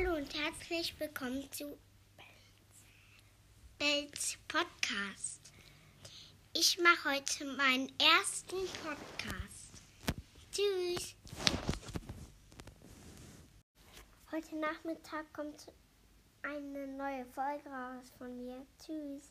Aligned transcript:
Hallo 0.00 0.16
und 0.16 0.34
herzlich 0.34 0.98
willkommen 0.98 1.50
zu 1.52 1.76
Bells 3.78 4.38
Podcast. 4.48 5.52
Ich 6.54 6.78
mache 6.78 7.16
heute 7.16 7.44
meinen 7.44 7.92
ersten 7.98 8.56
Podcast. 8.82 9.82
Tschüss. 10.52 11.16
Heute 14.32 14.56
Nachmittag 14.56 15.32
kommt 15.34 15.66
eine 16.42 16.86
neue 16.86 17.26
Folge 17.26 17.68
raus 17.68 18.10
von 18.16 18.36
mir. 18.36 18.64
Tschüss. 18.78 19.28